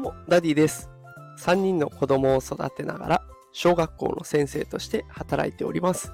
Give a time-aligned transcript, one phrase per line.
[0.00, 0.88] も、ダディです。
[1.38, 3.22] 3人の子供を育てながら、
[3.52, 6.12] 小学校の先生として働いております。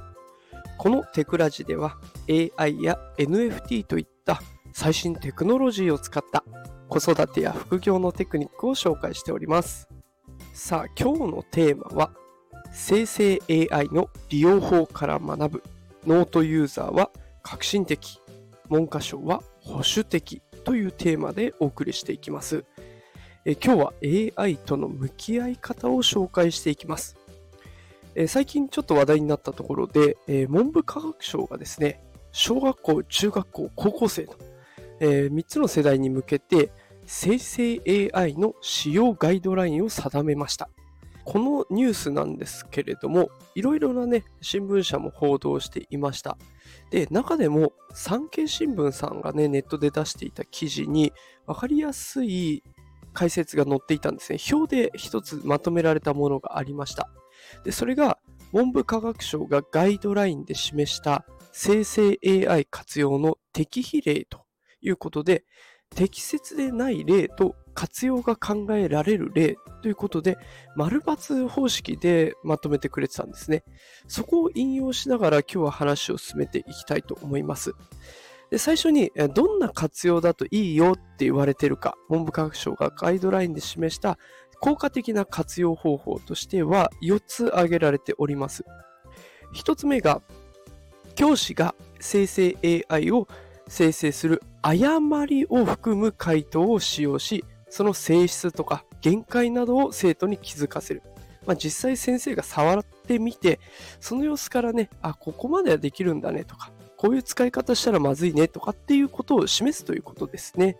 [0.79, 1.97] このテクラジでは、
[2.29, 4.43] AI や NFT といった
[4.73, 6.45] 最新テクノロジーを使った
[6.89, 9.89] 子育てや副業のテクニックを紹介しております。
[10.53, 12.11] さあ、今日のテーマは、
[12.73, 15.63] 生成 AI の利用法から学ぶ、
[16.07, 17.11] ノートユーザーは
[17.43, 18.21] 革新的、
[18.69, 22.65] 文科省は保守的というテーマでお送りしていきます。
[23.49, 27.17] え今日は AI との向き合い方を紹介していきます。
[28.17, 34.35] え最近ちょっと話題になったところで、え文部科学省がですね、小学校、中学校、高校生の、
[34.99, 36.73] え3つの世代に向けて
[37.07, 37.81] 生成
[38.13, 40.69] AI の使用ガイドラインを定めました。
[41.25, 46.37] このニュースなんですけれども、いろいろなね、新聞社も報道していました。
[46.91, 51.13] で、中でも産経新聞さんがね、ネットで出していた記事に
[51.47, 52.65] 分かりやすい
[53.17, 54.39] 解説が載っていたんですね。
[54.53, 57.09] 表で一つまとめられたものがありました。
[57.65, 58.19] で、それが
[58.53, 64.45] 文部科学省がガイドラインで示した生成 AI 活用の適比例と
[64.83, 65.45] いうことで、
[65.95, 70.37] 適切でない例と活用が考えられる例ということで、
[70.77, 73.65] 丸抜方式でまとめてくれてたんですね。
[74.09, 77.73] そこを引用しながら今日は話を進めていきたいと思います。
[78.51, 84.19] で最初に、どんな活用だといいよって言われてるか、文部科学省がガイドラインで示した
[84.61, 88.65] 効果的な活用方法としては4つ挙げられております。
[89.55, 90.23] 1つ目が、
[91.15, 92.57] 教師が生成
[92.89, 93.27] AI を
[93.69, 101.03] 生成する誤りを含む回答を使用し、その性質とか限界などを生徒に気づかせる。
[101.47, 103.61] まあ、実際先生が触ってみて、
[104.01, 110.77] その様子からね、あ、ここまではできるんだねとか、こういう使い方したらまずいねとかっていうことを示すということですね。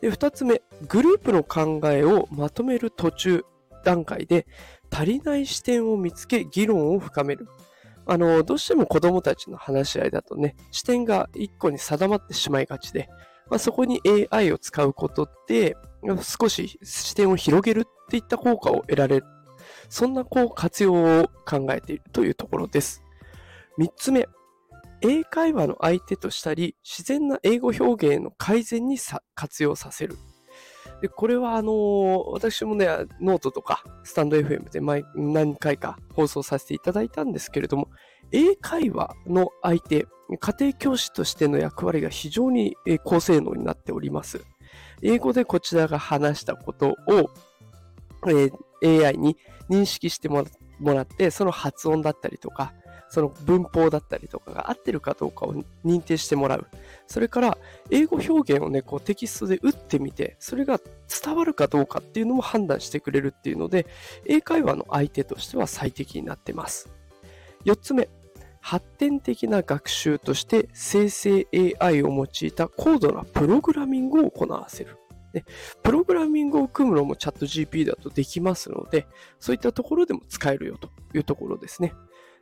[0.00, 3.44] で、二つ目、グループの考えをまとめる途中
[3.84, 4.46] 段階で
[4.90, 7.48] 足りない視点を見つけ議論を深める。
[8.06, 13.08] あの、どうしても子供たちの話し合いだとね、視点が一個に定まってしまいがちで、
[13.50, 15.76] まあ、そこに AI を使うことって、
[16.22, 19.26] 少し視点を広げるっていった効果を得られる。
[19.88, 23.02] そんなこう活用を考えているというところです。
[23.76, 24.26] 三つ目、
[25.00, 28.98] 英会話の相手としたり、自然な英語表現の改善に
[29.34, 30.16] 活用させる。
[31.00, 32.88] でこれはあのー私もね、
[33.20, 37.88] ノートとかスタンド FM で毎何回か放送させていただいたんですけれども、
[38.32, 40.06] 英会話の相手、
[40.40, 44.40] 家庭教師としての役割が非常に高性能になっております。
[45.02, 47.30] 英語でこちらが話したことを、
[48.26, 49.36] えー AI に
[49.68, 50.44] 認識しても
[50.80, 52.72] らって、その発音だったりとか、
[53.10, 55.54] その文法だったりとかが合ってるかどうかを
[55.84, 56.66] 認定してもらう。
[57.06, 57.58] それから、
[57.90, 60.78] 英語表現をね、こうテキストで打ってみて、それが
[61.24, 63.86] 伝わるかどうかっていうのも判断してくれるっていうので、
[64.26, 66.90] 英会話の相手としては最適になってます。
[67.64, 68.08] 4つ目、
[68.60, 71.46] 発展的な学習として生成
[71.80, 74.98] AI を用いた高度なプログラミングを行わせる。
[75.32, 75.44] で
[75.82, 79.06] プログラミングを組むのもチャット GP だとできますので、
[79.40, 81.92] そういったところでも使えるよというところですね。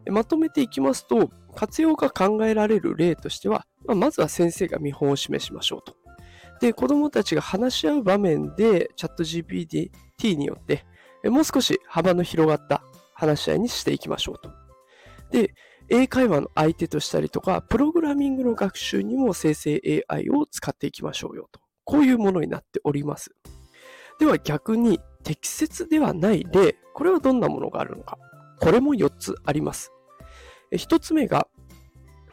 [0.07, 5.97] まとめていきますと、活用が考えられる例としては、まあまずは先生が見本を示しましょうと。
[6.61, 9.91] で、子供たちが話し合う場面で、チャット GPT
[10.37, 10.85] によって、
[11.25, 12.83] もう少し幅の広がった
[13.15, 14.51] 話し合いにしていきましょうと。
[15.31, 15.55] で、
[15.89, 21.61] 英会話の相手としたりとか、プログラミングの学習にも生成 AI を使っていきましょうよと。
[21.85, 23.35] こういうものになっております。
[24.19, 28.19] では逆に適切ではない例、これはどんなものがあるのか。
[28.61, 29.93] これも4つあります。
[30.73, 31.49] 1つ目が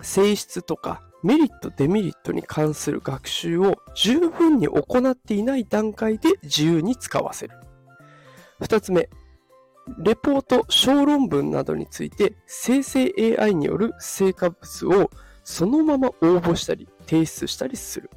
[0.01, 7.57] 性質とかメリット、デメリットに関する学習を十分に行っていない段階で自由に使わせる。
[8.59, 9.09] 2つ目、
[9.99, 15.09] レポート、小論文などについて生成 AI による成果物を
[15.43, 18.09] そのまま応募したり提出したりする。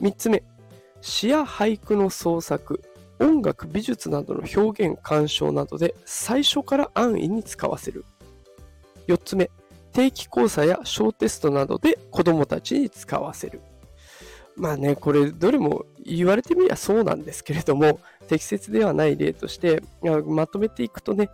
[0.00, 0.42] 3つ目、
[1.00, 2.82] 詩や俳句の創作、
[3.20, 8.04] 音楽、美術などの表現、鑑賞などで最初から安易に使わせる。
[9.06, 9.50] 4つ目、
[9.92, 13.60] 定期考査や小テストなどで子どもたちに使わせる。
[14.56, 19.82] まあね、これどれも言われてみりゃそうなんですけれども、適切ではない例として、
[20.26, 21.30] まとめていくとね、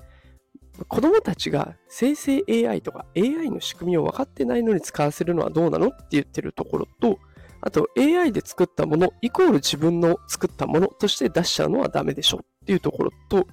[0.88, 7.18] 子どもたちが生成 AI とか AI の仕組みを分かってないのに使わせるのはどうなのって言ってるところと、
[7.62, 13.46] あと AI で作ったものイコール自分の作ったものとして出しちゃうのはダメでしょっていうところと、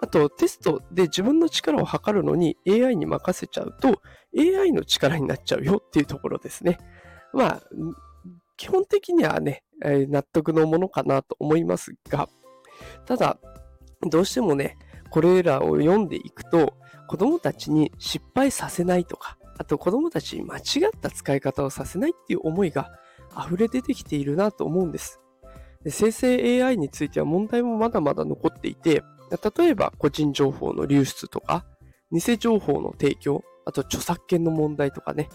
[0.00, 4.00] あとテストで自分の力を測るのに AI に任せちゃうと
[4.38, 6.78] AI の力になっちゃうよっていうところですね。
[7.32, 7.62] まあ、
[8.56, 12.28] 基本的にはね、納得のものかなと思いますが、
[13.06, 13.38] ただ、
[14.02, 14.76] どうしてもね、
[15.10, 16.74] これらを読んでいくと、
[17.08, 22.90] 子供たちに失敗させないとか、あと子供たちに間違った使い方をさせないっていう思いが
[23.38, 25.20] 溢れ出てきているなと思うんです。
[25.84, 29.02] で生成 AI については問題もまだまだ残っていて、
[29.58, 31.64] 例えば個人情報の流出とか、
[32.12, 35.28] 偽情報の提供、あと著作権の問題とかね、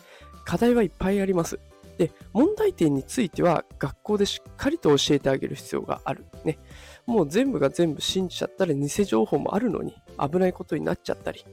[0.44, 1.60] 課題はいっぱいあります。
[1.98, 6.26] で、問題点については学校でしっかりと教えてあげる必要がある。
[6.44, 6.60] ね。
[7.06, 11.46] もう全部が全部信じちゃったり、偽情報もあるのに危ないことになっちゃったり、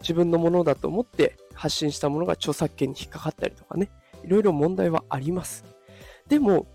[0.00, 3.90] 自分のものだと思って発信したものが著作権に引っかかったりとかね、
[4.24, 5.64] いろいろ問題はあります。
[6.30, 6.66] でも、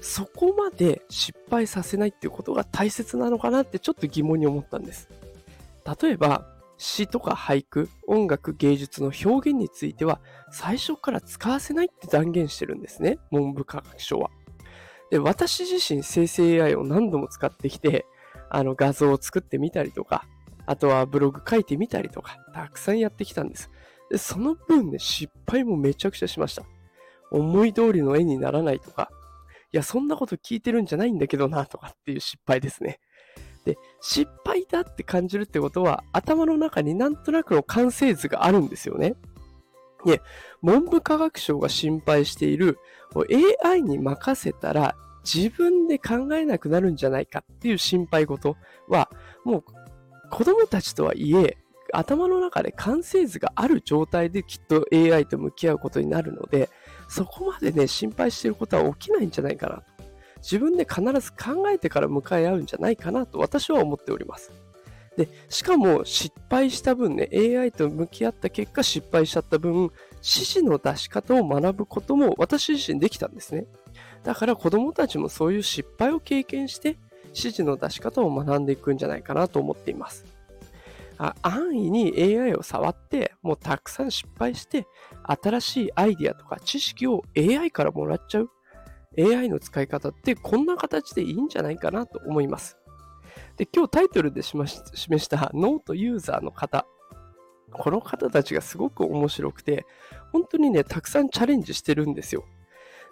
[0.00, 5.08] そこまで失敗させないっていうことが大切なのかなってちょっと疑問に思ったんです。
[6.02, 6.46] 例えば、
[6.76, 10.20] 詩とか俳句、音楽、芸術の表現については
[10.50, 14.30] 最初から使わせないって断言してるんですね、文部科学省は。
[15.10, 18.04] で、私自身生成 AI を何度も使ってきて、
[18.50, 20.26] あの画像を作ってみたりとか、
[20.66, 23.70] あとはブログ書いてみたりとか、たくさんやってきたんです。
[24.10, 26.64] で、その分ね、失敗もめちゃくちゃしました。
[27.30, 29.10] 思い通りの絵にならないとか、
[29.72, 33.00] いや、そんなこと聞いてるんじゃないんだけどな、とかっていう失敗ですね。
[33.64, 39.16] で、失敗だって感じるってことは、頭の中になんとなくの完成図があるんですよね。
[40.04, 40.20] で、
[40.62, 42.78] 文部科学省が心配している
[43.64, 48.56] AI に任せたら自分で考えなくなるんじゃないかっていう心配事
[48.88, 49.10] は、
[49.44, 49.64] もう
[50.30, 51.56] 子供たちとはいえ、
[51.92, 56.68] 頭の中で完成図がある状態できっと AI と向き合うことになるので、
[57.08, 59.82] そこまでね、心配していることは起きないんじゃないかなと。
[60.38, 64.52] 自分で必ず考えてから向かい合うんじゃないかなと私は思っております。
[65.16, 69.92] で、しかも失敗した分ね、AI と向き合った結果失敗しちゃった分、指
[70.22, 73.66] 示の出し方を学ぶことも私自身できたんですね。
[74.22, 76.96] だから子供たちもそういう失敗を経験して
[77.28, 80.24] 指示の出し方を学んでいくんじゃないかなと思っています。
[81.18, 84.86] あ安易に AI を触って、もうたくさん失敗して、
[85.42, 88.50] 新しいアイディアとか知識を AI からもらっちゃう。
[89.18, 92.78] AI の使い方ってこんな形でいいんじゃないかなと思います。
[93.56, 96.86] で、今日タイトルで示したノートユーザーの方。
[97.72, 99.86] この方たちがすごく面白くて、
[100.32, 102.44] 本当にね、たくさんチャレンジしてるんですよ。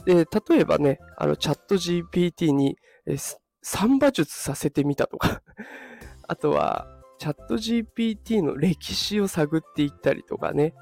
[0.05, 2.77] で、例えばね、あの、 ChatGPT に、
[3.07, 3.17] え
[3.63, 5.43] サンバ術させてみたとか
[6.27, 10.75] あとは、チャット GPT の歴史を探っていったりとかね、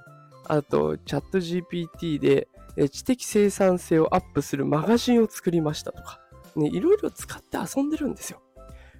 [0.48, 2.48] あと、チャット GPT で
[2.90, 6.18] 知的生産性をアップするマガジンを作りましたとか、
[6.56, 8.40] ね、いろいろ使って遊んでるんですよ。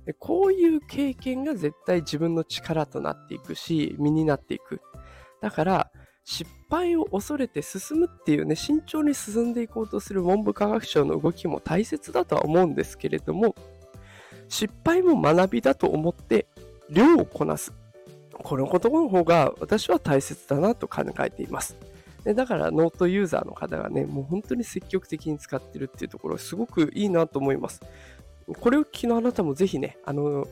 [0.05, 4.83] でこういう経験が絶対自分の力となっていくし、身になっていく。
[5.41, 5.91] だから、
[6.25, 13.55] 失敗を恐れて進むっていうね、慎重に進んでいこうとする文部科学省の動きも大切だとは思うんですけれども、
[14.51, 16.47] 失敗も学びだと思って
[16.91, 17.73] 量をこなす。
[18.33, 21.77] この言葉の方が私は大切だなと考えています。
[22.25, 27.81] でだからノートユーザーの方がね、もう本当に積極的に使ってるっていうところすごくいいなと思います。
[28.61, 30.47] これをお聞きのあなたもぜひね、あの、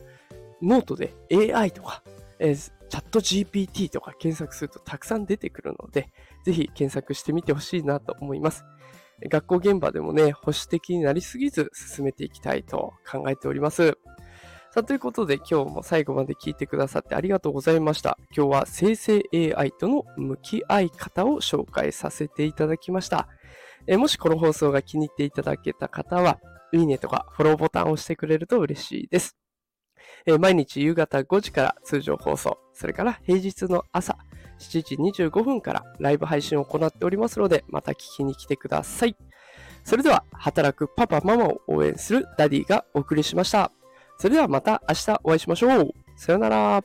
[0.61, 2.03] ノートで AI とか、
[2.39, 6.09] えー、チャット GPT とか検索するとたくさん出てくるので、
[6.45, 8.63] ぜひ検索してみてほしいなと思います。
[9.29, 13.97] 学校現場でもね、保守的になりすぎず進めていきたいと考えております。
[14.71, 18.19] さあ、ということで今日も最後まで聞いてくださってありがとうございました。
[18.35, 23.27] 今日は生成 AI との向き合い方を紹介させていただきました。
[23.87, 26.39] えもしこの放送が気に入っていただけた方は、
[26.71, 29.35] いいねとかフォローボタンを押してくれると嬉しいです。
[30.27, 34.19] え毎日夕方5時から通常放送、それから平日の朝
[34.59, 39.15] 7時25分からライブ配信を行っておりますので、また聞きに来てください。
[39.83, 43.71] それでは、働くパパママを応援するダディがお送りしました。
[44.19, 45.93] それではまた明日お会いしましょう。
[46.17, 46.83] さよなら。